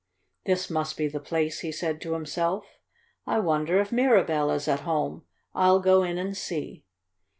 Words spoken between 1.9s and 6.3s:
to himself. "I wonder if Mirabell is at home. I'll go in